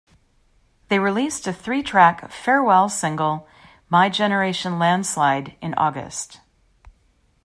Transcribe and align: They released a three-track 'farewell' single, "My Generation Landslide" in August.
They 0.89 0.97
released 0.97 1.45
a 1.45 1.53
three-track 1.53 2.27
'farewell' 2.31 2.89
single, 2.89 3.47
"My 3.87 4.09
Generation 4.09 4.79
Landslide" 4.79 5.55
in 5.61 5.75
August. 5.75 6.39